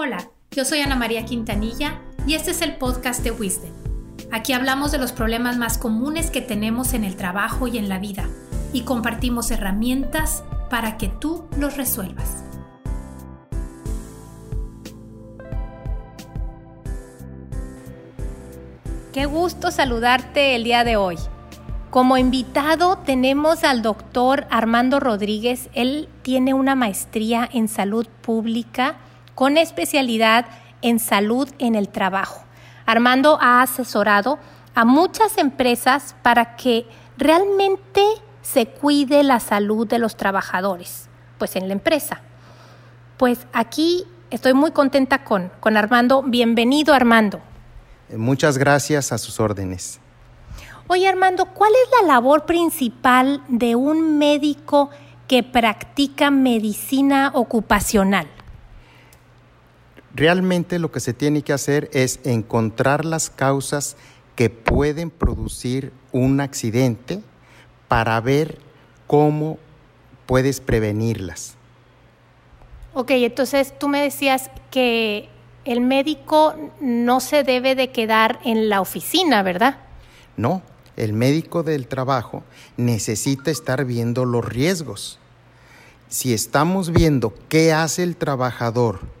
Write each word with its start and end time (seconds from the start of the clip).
Hola, 0.00 0.30
yo 0.52 0.64
soy 0.64 0.78
Ana 0.78 0.94
María 0.94 1.24
Quintanilla 1.24 1.98
y 2.24 2.34
este 2.34 2.52
es 2.52 2.62
el 2.62 2.76
podcast 2.76 3.24
de 3.24 3.32
Wisdom. 3.32 3.72
Aquí 4.30 4.52
hablamos 4.52 4.92
de 4.92 4.98
los 4.98 5.10
problemas 5.10 5.56
más 5.56 5.76
comunes 5.76 6.30
que 6.30 6.40
tenemos 6.40 6.94
en 6.94 7.02
el 7.02 7.16
trabajo 7.16 7.66
y 7.66 7.78
en 7.78 7.88
la 7.88 7.98
vida 7.98 8.28
y 8.72 8.82
compartimos 8.82 9.50
herramientas 9.50 10.44
para 10.70 10.98
que 10.98 11.08
tú 11.08 11.46
los 11.58 11.76
resuelvas. 11.76 12.44
Qué 19.12 19.26
gusto 19.26 19.72
saludarte 19.72 20.54
el 20.54 20.62
día 20.62 20.84
de 20.84 20.94
hoy. 20.94 21.16
Como 21.90 22.18
invitado 22.18 22.98
tenemos 22.98 23.64
al 23.64 23.82
doctor 23.82 24.46
Armando 24.48 25.00
Rodríguez. 25.00 25.68
Él 25.74 26.08
tiene 26.22 26.54
una 26.54 26.76
maestría 26.76 27.48
en 27.52 27.66
salud 27.66 28.06
pública 28.22 28.98
con 29.38 29.56
especialidad 29.56 30.46
en 30.82 30.98
salud 30.98 31.48
en 31.60 31.76
el 31.76 31.90
trabajo. 31.90 32.42
Armando 32.86 33.38
ha 33.40 33.62
asesorado 33.62 34.36
a 34.74 34.84
muchas 34.84 35.38
empresas 35.38 36.16
para 36.22 36.56
que 36.56 36.88
realmente 37.16 38.02
se 38.42 38.66
cuide 38.66 39.22
la 39.22 39.38
salud 39.38 39.86
de 39.86 40.00
los 40.00 40.16
trabajadores, 40.16 41.08
pues 41.38 41.54
en 41.54 41.68
la 41.68 41.74
empresa. 41.74 42.20
Pues 43.16 43.46
aquí 43.52 44.06
estoy 44.30 44.54
muy 44.54 44.72
contenta 44.72 45.22
con, 45.22 45.52
con 45.60 45.76
Armando. 45.76 46.24
Bienvenido, 46.24 46.92
Armando. 46.92 47.40
Muchas 48.16 48.58
gracias 48.58 49.12
a 49.12 49.18
sus 49.18 49.38
órdenes. 49.38 50.00
Oye, 50.88 51.06
Armando, 51.06 51.44
¿cuál 51.44 51.70
es 51.70 52.02
la 52.02 52.14
labor 52.14 52.44
principal 52.44 53.44
de 53.46 53.76
un 53.76 54.18
médico 54.18 54.90
que 55.28 55.44
practica 55.44 56.32
medicina 56.32 57.30
ocupacional? 57.34 58.26
Realmente 60.18 60.80
lo 60.80 60.90
que 60.90 60.98
se 60.98 61.14
tiene 61.14 61.42
que 61.42 61.52
hacer 61.52 61.88
es 61.92 62.18
encontrar 62.24 63.04
las 63.04 63.30
causas 63.30 63.96
que 64.34 64.50
pueden 64.50 65.10
producir 65.10 65.92
un 66.10 66.40
accidente 66.40 67.20
para 67.86 68.20
ver 68.20 68.58
cómo 69.06 69.58
puedes 70.26 70.58
prevenirlas. 70.58 71.54
Ok, 72.94 73.12
entonces 73.12 73.78
tú 73.78 73.86
me 73.86 74.02
decías 74.02 74.50
que 74.72 75.28
el 75.64 75.82
médico 75.82 76.56
no 76.80 77.20
se 77.20 77.44
debe 77.44 77.76
de 77.76 77.92
quedar 77.92 78.40
en 78.44 78.68
la 78.68 78.80
oficina, 78.80 79.44
¿verdad? 79.44 79.78
No, 80.36 80.62
el 80.96 81.12
médico 81.12 81.62
del 81.62 81.86
trabajo 81.86 82.42
necesita 82.76 83.52
estar 83.52 83.84
viendo 83.84 84.24
los 84.24 84.44
riesgos. 84.44 85.20
Si 86.08 86.34
estamos 86.34 86.90
viendo 86.90 87.32
qué 87.48 87.72
hace 87.72 88.02
el 88.02 88.16
trabajador 88.16 89.16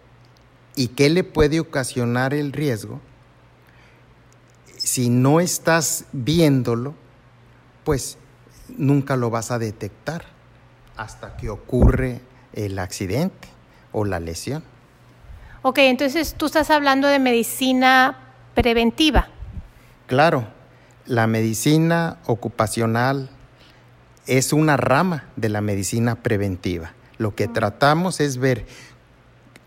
y 0.78 0.86
qué 0.86 1.10
le 1.10 1.24
puede 1.24 1.58
ocasionar 1.58 2.32
el 2.32 2.52
riesgo, 2.52 3.00
si 4.76 5.10
no 5.10 5.40
estás 5.40 6.04
viéndolo, 6.12 6.94
pues 7.82 8.16
nunca 8.76 9.16
lo 9.16 9.28
vas 9.28 9.50
a 9.50 9.58
detectar 9.58 10.26
hasta 10.96 11.36
que 11.36 11.50
ocurre 11.50 12.20
el 12.52 12.78
accidente 12.78 13.48
o 13.90 14.04
la 14.04 14.20
lesión. 14.20 14.62
Ok, 15.62 15.78
entonces 15.78 16.34
tú 16.34 16.46
estás 16.46 16.70
hablando 16.70 17.08
de 17.08 17.18
medicina 17.18 18.16
preventiva. 18.54 19.26
Claro, 20.06 20.46
la 21.06 21.26
medicina 21.26 22.18
ocupacional 22.24 23.30
es 24.28 24.52
una 24.52 24.76
rama 24.76 25.24
de 25.34 25.48
la 25.48 25.60
medicina 25.60 26.14
preventiva. 26.14 26.92
Lo 27.16 27.34
que 27.34 27.48
tratamos 27.48 28.20
es 28.20 28.38
ver, 28.38 28.64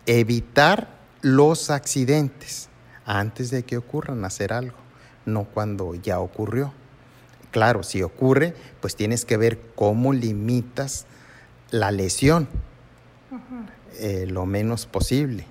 evitar 0.06 1.01
los 1.22 1.70
accidentes 1.70 2.68
antes 3.06 3.50
de 3.50 3.62
que 3.62 3.76
ocurran, 3.76 4.24
hacer 4.24 4.52
algo, 4.52 4.76
no 5.24 5.44
cuando 5.44 5.94
ya 5.94 6.20
ocurrió. 6.20 6.72
Claro, 7.50 7.82
si 7.82 8.02
ocurre, 8.02 8.54
pues 8.80 8.96
tienes 8.96 9.24
que 9.24 9.36
ver 9.36 9.60
cómo 9.74 10.12
limitas 10.12 11.06
la 11.70 11.90
lesión 11.90 12.48
eh, 13.98 14.26
lo 14.28 14.46
menos 14.46 14.86
posible. 14.86 15.46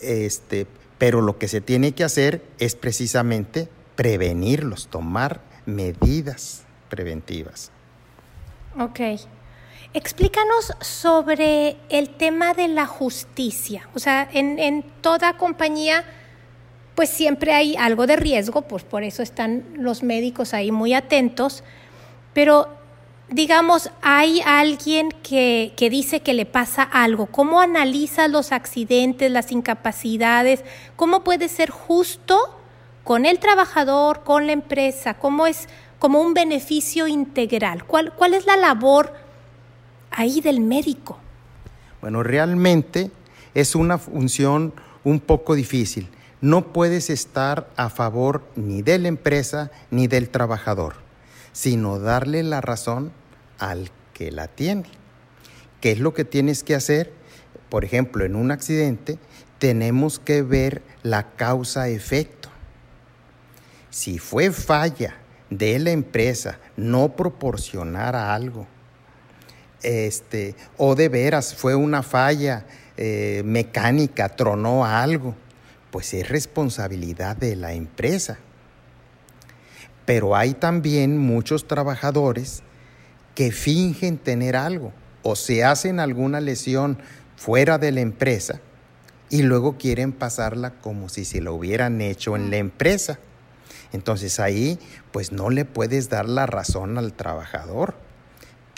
Este, 0.00 0.66
pero 0.98 1.20
lo 1.20 1.38
que 1.38 1.48
se 1.48 1.60
tiene 1.60 1.92
que 1.92 2.04
hacer 2.04 2.44
es 2.58 2.74
precisamente 2.74 3.68
prevenirlos, 3.96 4.88
tomar 4.88 5.40
medidas 5.66 6.64
preventivas. 6.88 7.70
Ok. 8.78 9.00
Explícanos 9.94 10.74
sobre 10.80 11.78
el 11.88 12.10
tema 12.10 12.52
de 12.52 12.68
la 12.68 12.84
justicia. 12.84 13.88
O 13.94 13.98
sea, 13.98 14.28
en, 14.32 14.84
toda 15.00 15.38
compañía, 15.38 16.04
pues 16.94 17.08
siempre 17.08 17.54
hay 17.54 17.74
algo 17.74 18.06
de 18.06 18.16
riesgo, 18.16 18.62
pues 18.62 18.84
por 18.84 19.02
eso 19.02 19.22
están 19.22 19.64
los 19.76 20.02
médicos 20.02 20.52
ahí 20.52 20.70
muy 20.70 20.92
atentos, 20.92 21.64
pero 22.34 22.68
digamos, 23.30 23.90
hay 24.02 24.42
alguien 24.44 25.10
que, 25.22 25.72
que, 25.74 25.88
dice 25.88 26.20
que 26.20 26.34
le 26.34 26.44
pasa 26.44 26.82
algo. 26.82 27.24
¿Cómo 27.26 27.60
analiza 27.62 28.28
los 28.28 28.52
accidentes, 28.52 29.30
las 29.30 29.52
incapacidades? 29.52 30.64
¿Cómo 30.96 31.24
puede 31.24 31.48
ser 31.48 31.70
justo 31.70 32.38
con 33.04 33.24
el 33.24 33.38
trabajador, 33.38 34.22
con 34.22 34.46
la 34.46 34.52
empresa? 34.52 35.14
¿Cómo 35.14 35.46
es 35.46 35.66
como 35.98 36.20
un 36.20 36.34
beneficio 36.34 37.06
integral? 37.06 37.84
¿Cuál, 37.86 38.12
cuál 38.12 38.34
es 38.34 38.44
la 38.44 38.56
labor 38.58 39.27
ahí 40.18 40.40
del 40.40 40.60
médico? 40.60 41.16
Bueno, 42.00 42.24
realmente 42.24 43.12
es 43.54 43.76
una 43.76 43.98
función 43.98 44.74
un 45.04 45.20
poco 45.20 45.54
difícil. 45.54 46.08
No 46.40 46.72
puedes 46.72 47.08
estar 47.08 47.70
a 47.76 47.88
favor 47.88 48.44
ni 48.56 48.82
de 48.82 48.98
la 48.98 49.08
empresa 49.08 49.70
ni 49.92 50.08
del 50.08 50.28
trabajador, 50.28 50.96
sino 51.52 52.00
darle 52.00 52.42
la 52.42 52.60
razón 52.60 53.12
al 53.60 53.90
que 54.12 54.32
la 54.32 54.48
tiene. 54.48 54.86
¿Qué 55.80 55.92
es 55.92 56.00
lo 56.00 56.14
que 56.14 56.24
tienes 56.24 56.64
que 56.64 56.74
hacer? 56.74 57.12
Por 57.68 57.84
ejemplo, 57.84 58.24
en 58.24 58.34
un 58.34 58.50
accidente 58.50 59.18
tenemos 59.58 60.18
que 60.18 60.42
ver 60.42 60.82
la 61.04 61.30
causa-efecto. 61.36 62.48
Si 63.90 64.18
fue 64.18 64.50
falla 64.50 65.14
de 65.48 65.78
la 65.78 65.92
empresa 65.92 66.58
no 66.76 67.14
proporcionar 67.14 68.16
algo, 68.16 68.66
este, 69.82 70.54
o 70.76 70.94
de 70.94 71.08
veras 71.08 71.54
fue 71.54 71.74
una 71.74 72.02
falla 72.02 72.66
eh, 72.96 73.42
mecánica, 73.44 74.28
tronó 74.30 74.84
algo, 74.84 75.34
pues 75.90 76.14
es 76.14 76.28
responsabilidad 76.28 77.36
de 77.36 77.56
la 77.56 77.72
empresa. 77.72 78.38
Pero 80.04 80.34
hay 80.34 80.54
también 80.54 81.18
muchos 81.18 81.68
trabajadores 81.68 82.62
que 83.34 83.52
fingen 83.52 84.18
tener 84.18 84.56
algo 84.56 84.92
o 85.22 85.36
se 85.36 85.64
hacen 85.64 86.00
alguna 86.00 86.40
lesión 86.40 86.98
fuera 87.36 87.78
de 87.78 87.92
la 87.92 88.00
empresa 88.00 88.60
y 89.30 89.42
luego 89.42 89.76
quieren 89.76 90.12
pasarla 90.12 90.72
como 90.80 91.08
si 91.08 91.24
se 91.24 91.40
lo 91.40 91.54
hubieran 91.54 92.00
hecho 92.00 92.34
en 92.34 92.50
la 92.50 92.56
empresa. 92.56 93.18
Entonces 93.92 94.40
ahí 94.40 94.78
pues 95.12 95.30
no 95.30 95.50
le 95.50 95.64
puedes 95.64 96.08
dar 96.08 96.28
la 96.28 96.46
razón 96.46 96.98
al 96.98 97.12
trabajador 97.12 98.07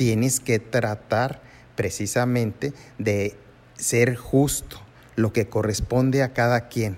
tienes 0.00 0.40
que 0.40 0.58
tratar 0.58 1.42
precisamente 1.76 2.72
de 2.96 3.36
ser 3.76 4.16
justo, 4.16 4.80
lo 5.14 5.30
que 5.30 5.46
corresponde 5.46 6.22
a 6.22 6.32
cada 6.32 6.68
quien. 6.68 6.96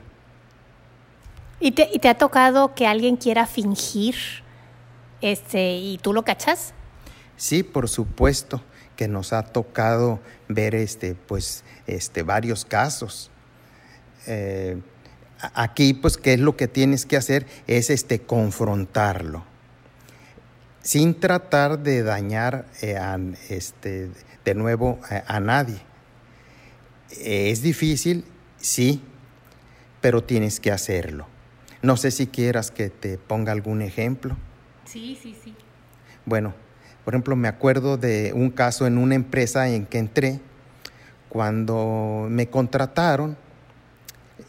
¿Y 1.59 1.73
te, 1.73 2.09
ha 2.09 2.15
tocado 2.17 2.77
que 2.77 2.87
alguien 2.87 3.17
quiera 3.17 3.49
fingir 3.49 4.15
este, 5.21 5.79
y 5.79 5.99
tú 5.99 6.13
lo 6.13 6.23
cachas? 6.23 6.75
Sí, 7.37 7.65
por 7.65 7.89
supuesto 7.89 8.63
que 8.95 9.09
nos 9.09 9.33
ha 9.33 9.43
tocado 9.43 10.21
ver 10.47 10.77
este, 10.77 11.17
pues, 11.17 11.65
este, 11.89 12.23
varios 12.23 12.65
casos. 12.65 13.33
Eh, 14.29 14.81
aquí, 15.55 15.93
pues, 15.93 16.17
¿qué 16.17 16.35
es 16.35 16.41
lo 16.41 16.57
que 16.57 16.69
tienes 16.69 17.05
que 17.05 17.17
hacer? 17.17 17.49
Es 17.67 17.91
este, 17.91 18.21
confrontarlo 18.21 19.52
sin 20.83 21.19
tratar 21.19 21.79
de 21.79 22.03
dañar 22.03 22.67
eh, 22.83 22.99
este, 23.49 24.11
de 24.45 24.55
nuevo 24.55 24.99
a, 25.27 25.41
nadie. 25.41 25.81
Es 27.21 27.63
difícil, 27.63 28.25
sí, 28.57 29.03
pero 30.01 30.25
tienes 30.25 30.61
que 30.61 30.73
hacerlo. 30.73 31.27
No 31.83 31.97
sé 31.97 32.11
si 32.11 32.27
quieras 32.27 32.71
que 32.71 32.91
te 32.91 33.19
ponga 33.19 33.53
algún 33.53 33.83
ejemplo. 33.83 34.37
Sí, 34.85 35.19
sí, 35.21 35.37
sí. 35.43 35.55
Bueno, 36.25 36.55
por 37.05 37.15
ejemplo, 37.15 37.37
me 37.37 37.49
acuerdo 37.49 37.97
de 37.97 38.33
un 38.33 38.51
caso 38.51 38.87
en 38.87 38.99
una 38.99 39.15
empresa 39.15 39.69
en 39.69 39.87
que 39.87 39.99
entré. 39.99 40.41
Cuando 41.29 42.27
me 42.29 42.49
contrataron, 42.49 43.37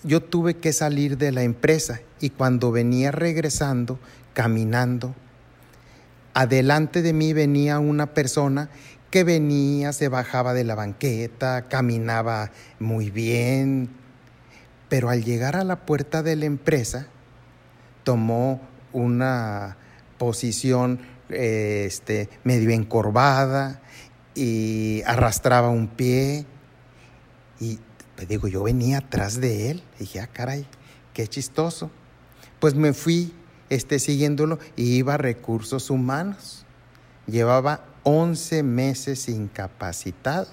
yo 0.03 0.21
tuve 0.21 0.55
que 0.55 0.73
salir 0.73 1.17
de 1.17 1.31
la 1.31 1.43
empresa 1.43 2.01
y 2.19 2.29
cuando 2.29 2.71
venía 2.71 3.11
regresando, 3.11 3.99
caminando, 4.33 5.15
adelante 6.33 7.01
de 7.01 7.13
mí 7.13 7.33
venía 7.33 7.79
una 7.79 8.13
persona 8.13 8.69
que 9.11 9.23
venía, 9.23 9.93
se 9.93 10.07
bajaba 10.07 10.53
de 10.53 10.63
la 10.63 10.75
banqueta, 10.75 11.67
caminaba 11.67 12.51
muy 12.79 13.11
bien, 13.11 13.89
Pero 14.89 15.09
al 15.09 15.23
llegar 15.23 15.55
a 15.55 15.63
la 15.63 15.85
puerta 15.85 16.21
de 16.23 16.35
la 16.35 16.45
empresa, 16.45 17.07
tomó 18.03 18.61
una 18.91 19.77
posición 20.17 20.99
este, 21.29 22.29
medio 22.43 22.69
encorvada 22.69 23.81
y 24.35 25.01
arrastraba 25.05 25.69
un 25.69 25.87
pie. 25.87 26.45
Y 27.59 27.79
digo, 28.27 28.47
yo 28.47 28.63
venía 28.63 28.99
atrás 28.99 29.39
de 29.39 29.71
él. 29.71 29.83
Y 29.97 29.99
dije, 30.01 30.19
ah, 30.19 30.29
caray, 30.31 30.65
qué 31.13 31.27
chistoso. 31.27 31.89
Pues 32.59 32.75
me 32.75 32.93
fui 32.93 33.33
este, 33.73 33.99
siguiéndolo 33.99 34.59
y 34.75 34.95
iba 34.95 35.15
a 35.15 35.17
recursos 35.17 35.89
humanos. 35.89 36.65
Llevaba 37.27 37.85
11 38.03 38.63
meses 38.63 39.29
incapacitado. 39.29 40.47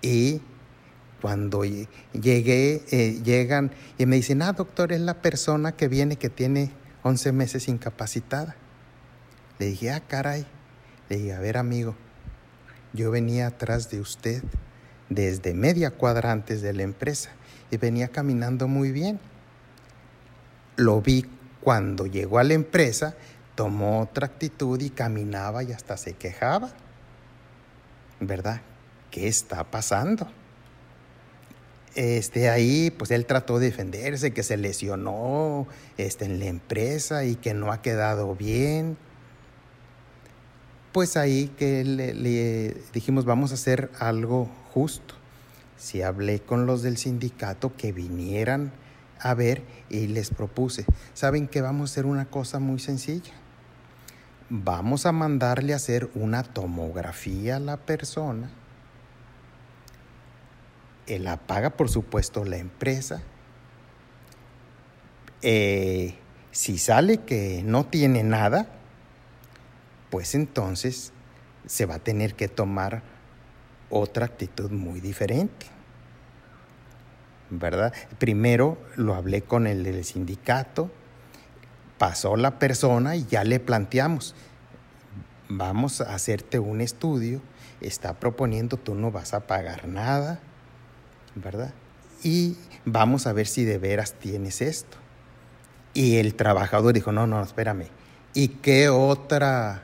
Y 0.00 0.40
cuando 1.20 1.64
llegué, 1.64 2.84
eh, 2.90 3.20
llegan 3.24 3.72
y 3.98 4.06
me 4.06 4.16
dicen, 4.16 4.42
ah, 4.42 4.52
doctor, 4.52 4.92
es 4.92 5.00
la 5.00 5.22
persona 5.22 5.72
que 5.72 5.88
viene 5.88 6.16
que 6.16 6.30
tiene 6.30 6.70
11 7.02 7.32
meses 7.32 7.68
incapacitada. 7.68 8.56
Le 9.58 9.66
dije, 9.66 9.90
ah, 9.90 10.00
caray. 10.00 10.46
Le 11.08 11.16
dije, 11.16 11.32
a 11.32 11.40
ver, 11.40 11.56
amigo, 11.56 11.94
yo 12.92 13.10
venía 13.10 13.46
atrás 13.46 13.90
de 13.90 14.00
usted 14.00 14.42
desde 15.08 15.54
media 15.54 15.90
cuadra 15.90 16.32
antes 16.32 16.62
de 16.62 16.72
la 16.72 16.82
empresa 16.82 17.30
y 17.70 17.76
venía 17.76 18.08
caminando 18.08 18.68
muy 18.68 18.90
bien. 18.92 19.18
Lo 20.76 21.00
vi 21.00 21.26
cuando 21.60 22.06
llegó 22.06 22.38
a 22.38 22.44
la 22.44 22.54
empresa, 22.54 23.16
tomó 23.54 24.00
otra 24.00 24.26
actitud 24.26 24.80
y 24.80 24.90
caminaba 24.90 25.62
y 25.62 25.72
hasta 25.72 25.96
se 25.96 26.14
quejaba. 26.14 26.72
¿Verdad? 28.20 28.60
¿Qué 29.10 29.28
está 29.28 29.64
pasando? 29.64 30.28
Este, 31.94 32.50
ahí, 32.50 32.90
pues 32.90 33.12
él 33.12 33.24
trató 33.24 33.58
de 33.58 33.66
defenderse, 33.66 34.32
que 34.32 34.42
se 34.42 34.56
lesionó 34.56 35.68
este, 35.96 36.24
en 36.24 36.40
la 36.40 36.46
empresa 36.46 37.24
y 37.24 37.36
que 37.36 37.54
no 37.54 37.70
ha 37.70 37.82
quedado 37.82 38.34
bien. 38.34 38.96
Pues 40.92 41.16
ahí 41.16 41.48
que 41.56 41.84
le, 41.84 42.76
dijimos, 42.92 43.24
vamos 43.24 43.52
a 43.52 43.54
hacer 43.54 43.90
algo 43.98 44.48
justo. 44.72 45.14
Si 45.76 46.02
hablé 46.02 46.40
con 46.40 46.66
los 46.66 46.82
del 46.82 46.96
sindicato 46.96 47.76
que 47.76 47.92
vinieran 47.92 48.72
a 49.24 49.34
ver 49.34 49.62
y 49.90 50.06
les 50.06 50.30
propuse, 50.30 50.84
¿saben 51.14 51.48
que 51.48 51.60
vamos 51.60 51.90
a 51.90 51.92
hacer 51.92 52.06
una 52.06 52.26
cosa 52.26 52.60
muy 52.60 52.78
sencilla? 52.78 53.32
Vamos 54.50 55.06
a 55.06 55.12
mandarle 55.12 55.72
a 55.72 55.76
hacer 55.76 56.08
una 56.14 56.44
tomografía 56.44 57.56
a 57.56 57.60
la 57.60 57.78
persona 57.78 58.50
la 61.06 61.36
paga 61.36 61.70
por 61.70 61.88
supuesto 61.88 62.44
la 62.44 62.56
empresa. 62.56 63.22
Eh, 65.42 66.14
si 66.50 66.78
sale 66.78 67.18
que 67.18 67.62
no 67.64 67.86
tiene 67.86 68.22
nada, 68.22 68.68
pues 70.10 70.34
entonces 70.34 71.12
se 71.66 71.86
va 71.86 71.96
a 71.96 71.98
tener 71.98 72.34
que 72.34 72.48
tomar 72.48 73.02
otra 73.90 74.26
actitud 74.26 74.70
muy 74.70 75.00
diferente. 75.00 75.66
¿Verdad? 77.50 77.92
Primero 78.18 78.78
lo 78.96 79.14
hablé 79.14 79.42
con 79.42 79.66
el 79.66 79.84
del 79.84 80.04
sindicato, 80.04 80.90
pasó 81.98 82.36
la 82.36 82.58
persona 82.58 83.16
y 83.16 83.26
ya 83.26 83.44
le 83.44 83.60
planteamos, 83.60 84.34
vamos 85.48 86.00
a 86.00 86.14
hacerte 86.14 86.58
un 86.58 86.80
estudio, 86.80 87.40
está 87.80 88.14
proponiendo, 88.14 88.76
tú 88.76 88.94
no 88.94 89.10
vas 89.10 89.34
a 89.34 89.46
pagar 89.46 89.86
nada, 89.88 90.40
¿verdad? 91.34 91.72
Y 92.22 92.56
vamos 92.84 93.26
a 93.26 93.32
ver 93.32 93.46
si 93.46 93.64
de 93.64 93.78
veras 93.78 94.14
tienes 94.14 94.62
esto. 94.62 94.96
Y 95.92 96.16
el 96.16 96.34
trabajador 96.34 96.94
dijo, 96.94 97.12
no, 97.12 97.26
no, 97.26 97.42
espérame. 97.42 97.88
¿Y 98.32 98.48
qué 98.48 98.88
otra? 98.88 99.82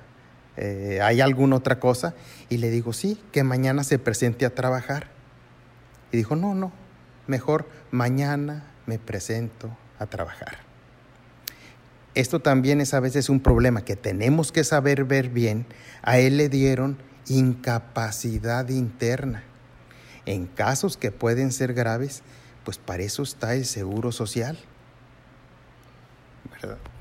Eh, 0.57 1.01
¿Hay 1.03 1.21
alguna 1.21 1.57
otra 1.57 1.79
cosa? 1.79 2.15
Y 2.49 2.57
le 2.57 2.71
digo, 2.71 2.93
sí, 2.93 3.21
que 3.31 3.45
mañana 3.45 3.85
se 3.85 3.99
presente 3.99 4.45
a 4.45 4.55
trabajar. 4.55 5.09
Y 6.11 6.17
dijo, 6.17 6.35
no, 6.35 6.55
no, 6.55 6.73
mejor 7.31 7.67
mañana 7.91 8.65
me 8.85 8.99
presento 8.99 9.71
a 9.99 10.07
trabajar. 10.07 10.59
Esto 12.15 12.41
también 12.41 12.81
es 12.81 12.93
a 12.93 13.01
veces 13.01 13.29
un 13.29 13.41
problema 13.41 13.83
que 13.83 13.97
tenemos 13.97 14.53
que 14.53 14.65
saber 14.65 15.05
ver 15.05 15.31
bien. 15.31 15.65
A 16.03 16.19
él 16.19 16.37
le 16.37 16.49
dieron 16.49 16.99
incapacidad 17.29 18.69
interna. 18.69 19.45
En 20.27 20.47
casos 20.47 20.97
que 20.97 21.13
pueden 21.13 21.53
ser 21.53 21.73
graves, 21.73 22.23
pues 22.65 22.79
para 22.79 23.03
eso 23.05 23.23
está 23.23 23.55
el 23.55 23.65
seguro 23.65 24.13
social. 24.13 24.59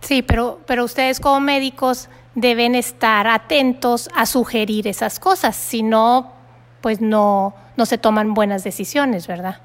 Sí, 0.02 0.22
pero, 0.22 0.62
pero 0.66 0.86
ustedes 0.86 1.20
como 1.20 1.40
médicos 1.40 2.08
deben 2.36 2.76
estar 2.76 3.28
atentos 3.28 4.10
a 4.16 4.26
sugerir 4.26 4.88
esas 4.88 5.20
cosas, 5.20 5.56
si 5.56 5.84
no, 5.84 6.34
pues 6.82 7.02
no, 7.02 7.54
no 7.76 7.86
se 7.86 7.98
toman 7.98 8.34
buenas 8.34 8.64
decisiones, 8.64 9.28
¿verdad? 9.28 9.62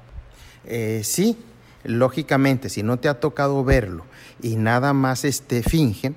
Eh, 0.65 1.01
sí, 1.03 1.37
lógicamente, 1.83 2.69
si 2.69 2.83
no 2.83 2.97
te 2.97 3.09
ha 3.09 3.19
tocado 3.19 3.63
verlo 3.63 4.05
y 4.41 4.55
nada 4.55 4.93
más 4.93 5.25
este, 5.25 5.63
fingen, 5.63 6.15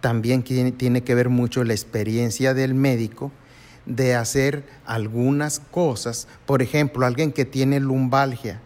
también 0.00 0.42
tiene 0.42 1.02
que 1.02 1.14
ver 1.14 1.28
mucho 1.28 1.62
la 1.64 1.74
experiencia 1.74 2.54
del 2.54 2.74
médico 2.74 3.32
de 3.86 4.14
hacer 4.14 4.64
algunas 4.86 5.60
cosas. 5.60 6.28
Por 6.46 6.62
ejemplo, 6.62 7.06
alguien 7.06 7.32
que 7.32 7.44
tiene 7.44 7.80
lumbalgia, 7.80 8.60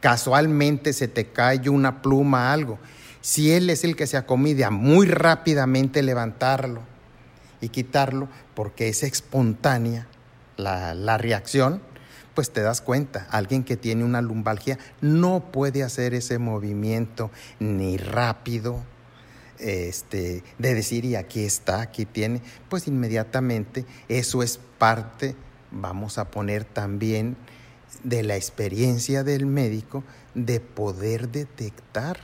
casualmente 0.00 0.92
se 0.92 1.08
te 1.08 1.26
cae 1.26 1.68
una 1.68 2.02
pluma, 2.02 2.52
algo. 2.52 2.78
Si 3.20 3.52
él 3.52 3.70
es 3.70 3.84
el 3.84 3.96
que 3.96 4.06
se 4.06 4.16
acomidia, 4.16 4.70
muy 4.70 5.06
rápidamente 5.06 6.02
levantarlo 6.02 6.82
y 7.60 7.68
quitarlo, 7.68 8.28
porque 8.54 8.88
es 8.88 9.02
espontánea 9.02 10.06
la, 10.56 10.94
la 10.94 11.18
reacción, 11.18 11.80
pues 12.38 12.52
te 12.52 12.62
das 12.62 12.80
cuenta, 12.80 13.26
alguien 13.32 13.64
que 13.64 13.76
tiene 13.76 14.04
una 14.04 14.22
lumbalgia 14.22 14.78
no 15.00 15.50
puede 15.50 15.82
hacer 15.82 16.14
ese 16.14 16.38
movimiento 16.38 17.32
ni 17.58 17.96
rápido, 17.96 18.84
este, 19.58 20.44
de 20.56 20.74
decir, 20.74 21.04
y 21.04 21.16
aquí 21.16 21.42
está, 21.42 21.80
aquí 21.80 22.04
tiene, 22.04 22.40
pues 22.68 22.86
inmediatamente 22.86 23.86
eso 24.08 24.44
es 24.44 24.60
parte, 24.78 25.34
vamos 25.72 26.16
a 26.18 26.30
poner 26.30 26.62
también, 26.62 27.36
de 28.04 28.22
la 28.22 28.36
experiencia 28.36 29.24
del 29.24 29.44
médico 29.44 30.04
de 30.36 30.60
poder 30.60 31.30
detectar 31.30 32.20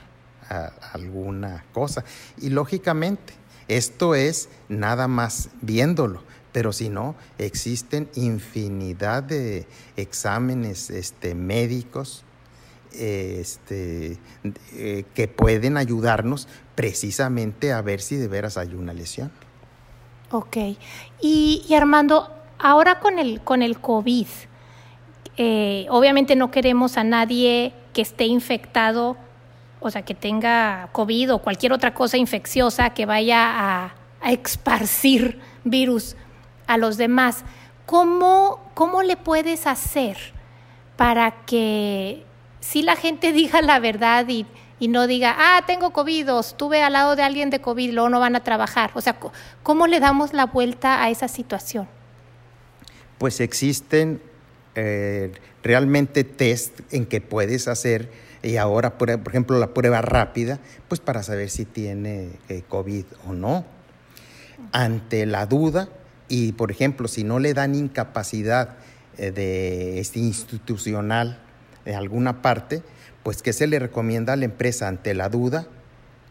alguna 0.93 1.65
cosa. 1.73 2.05
Y 2.37 2.51
lógicamente, 2.51 3.33
esto 3.67 4.15
es 4.15 4.47
nada 4.69 5.09
más 5.09 5.49
viéndolo, 5.61 6.23
pero 6.55 6.71
si 6.71 6.87
no, 6.87 7.15
existen 7.37 8.09
infinidad 8.15 9.23
de 9.23 9.67
exámenes 9.97 10.89
este, 10.89 11.35
médicos 11.35 12.23
este, 12.93 14.17
eh, 14.71 15.03
que 15.13 15.27
pueden 15.27 15.75
ayudarnos 15.75 16.47
precisamente 16.75 17.73
a 17.73 17.81
ver 17.81 17.99
si 17.99 18.15
de 18.15 18.29
veras 18.29 18.55
hay 18.55 18.73
una 18.73 18.93
lesión. 18.93 19.33
Ok. 20.31 20.55
Y, 21.19 21.65
Armando, 21.75 22.29
ahora 22.57 23.01
con 23.01 23.19
el, 23.19 23.41
con 23.41 23.61
el 23.61 23.77
COVID, 23.81 24.27
eh, 25.35 25.87
obviamente 25.89 26.37
no 26.37 26.51
queremos 26.51 26.95
a 26.95 27.03
nadie 27.03 27.73
que 27.91 28.01
esté 28.01 28.27
infectado, 28.27 29.17
o 29.81 29.91
sea, 29.91 30.03
que 30.03 30.15
tenga 30.15 30.87
COVID 30.93 31.33
o 31.33 31.39
cualquier 31.39 31.73
otra 31.73 31.93
cosa 31.93 32.15
infecciosa 32.15 32.91
que 32.91 33.05
vaya 33.05 33.43
a, 33.43 33.95
a 34.21 34.31
esparcir 34.31 35.41
virus 35.65 36.15
a 36.67 36.77
los 36.77 36.97
demás. 36.97 37.43
¿Cómo, 37.85 38.59
¿Cómo 38.73 39.03
le 39.03 39.17
puedes 39.17 39.67
hacer 39.67 40.17
para 40.97 41.45
que 41.45 42.23
si 42.59 42.81
la 42.81 42.95
gente 42.95 43.31
diga 43.33 43.61
la 43.61 43.79
verdad 43.79 44.27
y, 44.27 44.45
no 44.87 45.07
diga, 45.07 45.35
ah, 45.37 45.63
tengo 45.65 45.91
COVID 45.91 46.33
o 46.33 46.39
estuve 46.39 46.83
al 46.83 46.93
lado 46.93 47.15
de 47.15 47.23
alguien 47.23 47.49
de 47.49 47.59
COVID, 47.59 47.91
luego 47.91 48.09
no 48.09 48.19
van 48.19 48.35
a 48.35 48.43
trabajar. 48.43 48.91
O 48.93 49.01
sea, 49.01 49.17
¿cómo 49.63 49.87
le 49.87 49.99
damos 49.99 50.33
la 50.33 50.45
vuelta 50.45 51.01
a 51.01 51.09
esa 51.09 51.27
situación? 51.27 51.87
Pues 53.17 53.39
existen 53.39 54.21
eh, 54.75 55.31
realmente 55.63 56.23
test 56.23 56.81
en 56.91 57.07
que 57.07 57.19
puedes 57.19 57.67
hacer, 57.67 58.11
y 58.45 58.57
ahora, 58.57 58.99
por, 58.99 59.09
ejemplo, 59.09 59.57
la 59.57 59.73
prueba 59.73 60.01
rápida, 60.01 60.59
pues 60.87 61.01
para 61.01 61.23
saber 61.23 61.49
si 61.49 61.65
tiene 61.65 62.29
eh, 62.47 62.61
COVID 62.69 63.05
o 63.27 63.33
no. 63.33 63.65
Ante 64.71 65.25
la 65.25 65.47
duda, 65.47 65.89
y 66.27 66.53
por 66.53 66.71
ejemplo, 66.71 67.07
si 67.07 67.23
no 67.23 67.39
le 67.39 67.53
dan 67.53 67.75
incapacidad 67.75 68.75
eh, 69.17 69.31
de 69.31 69.99
este 69.99 70.19
institucional 70.19 71.39
de 71.85 71.95
alguna 71.95 72.41
parte, 72.41 72.83
pues 73.23 73.41
¿qué 73.41 73.53
se 73.53 73.67
le 73.67 73.79
recomienda 73.79 74.33
a 74.33 74.35
la 74.35 74.45
empresa 74.45 74.87
ante 74.87 75.13
la 75.13 75.29
duda? 75.29 75.67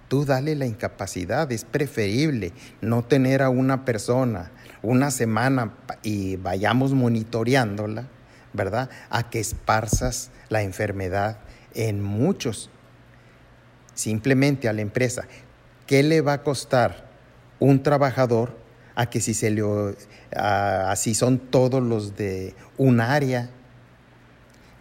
Tú 0.08 0.24
dale 0.24 0.54
la 0.54 0.66
incapacidad, 0.66 1.50
es 1.50 1.64
preferible 1.64 2.52
no 2.80 3.04
tener 3.04 3.42
a 3.42 3.48
una 3.48 3.84
persona 3.84 4.50
una 4.82 5.10
semana 5.10 5.72
y 6.02 6.36
vayamos 6.36 6.92
monitoreándola, 6.92 8.06
¿verdad? 8.52 8.90
A 9.08 9.30
que 9.30 9.40
esparzas 9.40 10.30
la 10.50 10.62
enfermedad 10.62 11.38
en 11.74 12.02
muchos. 12.02 12.70
Simplemente 13.94 14.68
a 14.68 14.72
la 14.72 14.82
empresa, 14.82 15.24
¿qué 15.86 16.02
le 16.02 16.20
va 16.20 16.34
a 16.34 16.42
costar 16.42 17.06
un 17.60 17.82
trabajador 17.82 18.63
a 18.94 19.06
que 19.06 19.20
si 19.20 19.34
se 19.34 19.50
le 19.50 19.62
así 20.36 21.14
son 21.14 21.38
todos 21.38 21.82
los 21.82 22.16
de 22.16 22.54
un 22.76 23.00
área? 23.00 23.50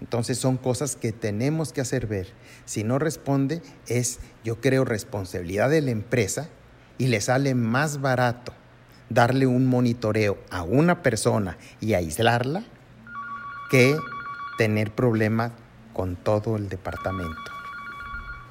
Entonces 0.02 0.38
son 0.38 0.58
cosas 0.58 0.96
que 0.96 1.12
tenemos 1.12 1.72
que 1.72 1.82
hacer 1.82 2.08
ver. 2.08 2.28
Si 2.66 2.84
no 2.84 3.00
responde, 3.00 3.62
es, 3.88 4.20
yo 4.44 4.60
creo, 4.60 4.84
responsabilidad 4.84 5.70
de 5.70 5.82
la 5.82 5.92
empresa 5.92 6.50
y 6.98 7.08
le 7.08 7.22
sale 7.22 7.56
más 7.56 8.02
barato 8.02 8.54
darle 9.10 9.48
un 9.48 9.66
monitoreo 9.68 10.38
a 10.50 10.64
una 10.64 11.02
persona 11.04 11.58
y 11.80 11.94
aislarla 11.94 12.64
que 13.70 13.96
tener 14.58 14.92
problemas 14.92 15.52
con 15.94 16.16
todo 16.16 16.58
el 16.58 16.70
departamento. 16.70 17.52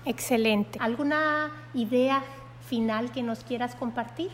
Excelente. 0.05 0.79
¿Alguna 0.81 1.51
idea 1.75 2.23
final 2.69 3.13
que 3.13 3.23
nos 3.23 3.45
quieras 3.45 3.75
compartir? 3.75 4.31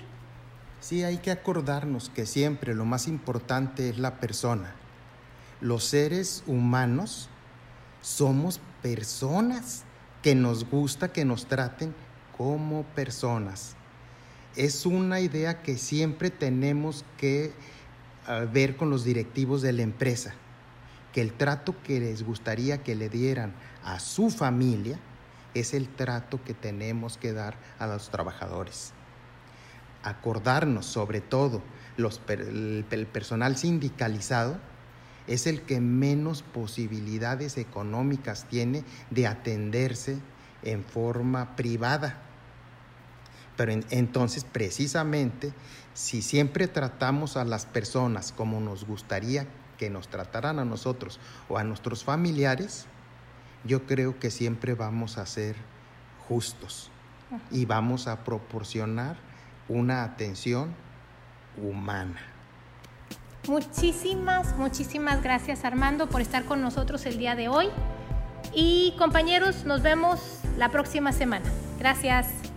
Sí, 0.80 1.02
hay 1.02 1.18
que 1.18 1.32
acordarnos 1.32 2.08
que 2.08 2.24
siempre 2.24 2.74
lo 2.74 2.84
más 2.84 3.08
importante 3.08 3.88
es 3.88 3.98
la 3.98 4.20
persona. 4.20 4.74
Los 5.60 5.84
seres 5.84 6.44
humanos 6.46 7.28
somos 8.00 8.60
personas 8.80 9.82
que 10.22 10.36
nos 10.36 10.68
gusta 10.70 11.12
que 11.12 11.24
nos 11.24 11.46
traten 11.46 11.94
como 12.36 12.84
personas. 12.84 13.74
Es 14.54 14.86
una 14.86 15.20
idea 15.20 15.62
que 15.62 15.76
siempre 15.76 16.30
tenemos 16.30 17.04
que 17.16 17.52
ah, 18.26 18.44
ver 18.50 18.76
con 18.76 18.88
los 18.88 19.04
directivos 19.04 19.62
de 19.62 19.72
la 19.72 19.82
empresa, 19.82 20.34
que 21.12 21.20
el 21.20 21.32
trato 21.32 21.74
que 21.82 21.98
les 21.98 22.22
gustaría 22.22 22.82
que 22.84 22.94
le 22.94 23.08
dieran 23.08 23.52
a 23.82 23.98
su 23.98 24.30
familia 24.30 24.98
es 25.54 25.74
el 25.74 25.88
trato 25.88 26.42
que 26.44 26.54
tenemos 26.54 27.18
que 27.18 27.32
dar 27.32 27.56
a 27.80 27.88
los 27.88 28.10
trabajadores. 28.10 28.92
Acordarnos 30.02 30.86
sobre 30.86 31.20
todo 31.20 31.62
los, 31.96 32.20
el 32.28 33.08
personal 33.12 33.56
sindicalizado 33.56 34.58
es 35.26 35.46
el 35.46 35.62
que 35.62 35.80
menos 35.80 36.42
posibilidades 36.42 37.58
económicas 37.58 38.46
tiene 38.48 38.84
de 39.10 39.26
atenderse 39.26 40.18
en 40.62 40.84
forma 40.84 41.54
privada. 41.54 42.22
Pero 43.56 43.72
entonces, 43.90 44.44
precisamente, 44.44 45.52
si 45.92 46.22
siempre 46.22 46.68
tratamos 46.68 47.36
a 47.36 47.44
las 47.44 47.66
personas 47.66 48.32
como 48.32 48.60
nos 48.60 48.84
gustaría 48.84 49.46
que 49.76 49.90
nos 49.90 50.08
trataran 50.08 50.58
a 50.58 50.64
nosotros 50.64 51.20
o 51.48 51.58
a 51.58 51.64
nuestros 51.64 52.04
familiares, 52.04 52.86
yo 53.64 53.86
creo 53.86 54.18
que 54.18 54.30
siempre 54.30 54.74
vamos 54.74 55.18
a 55.18 55.26
ser 55.26 55.56
justos 56.28 56.90
y 57.50 57.64
vamos 57.64 58.06
a 58.06 58.24
proporcionar 58.24 59.27
una 59.68 60.04
atención 60.04 60.74
humana. 61.56 62.20
Muchísimas, 63.46 64.56
muchísimas 64.56 65.22
gracias 65.22 65.64
Armando 65.64 66.08
por 66.08 66.20
estar 66.20 66.44
con 66.44 66.60
nosotros 66.60 67.06
el 67.06 67.18
día 67.18 67.34
de 67.34 67.48
hoy. 67.48 67.68
Y 68.54 68.94
compañeros, 68.98 69.64
nos 69.64 69.82
vemos 69.82 70.40
la 70.56 70.70
próxima 70.70 71.12
semana. 71.12 71.50
Gracias. 71.78 72.47